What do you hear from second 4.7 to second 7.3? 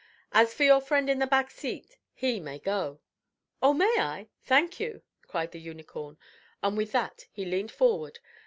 you!" cried the Unicorn, and with that